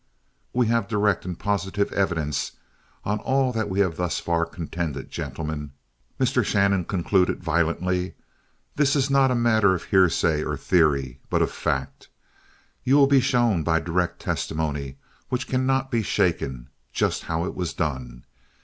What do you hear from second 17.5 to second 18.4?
was done.